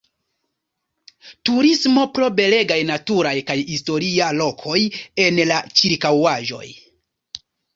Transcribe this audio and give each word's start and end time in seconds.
Turismo 1.49 2.05
pro 2.15 2.29
belegaj 2.39 2.79
naturaj 2.91 3.35
kaj 3.51 3.59
historia 3.75 4.31
lokoj 4.41 4.79
en 5.27 5.39
la 5.53 5.63
ĉirkaŭaĵoj. 5.83 6.67